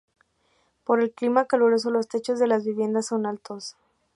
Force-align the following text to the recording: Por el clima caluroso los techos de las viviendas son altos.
Por 0.83 0.99
el 0.99 1.13
clima 1.13 1.45
caluroso 1.45 1.91
los 1.91 2.07
techos 2.07 2.39
de 2.39 2.47
las 2.47 2.65
viviendas 2.65 3.05
son 3.05 3.27
altos. 3.27 3.75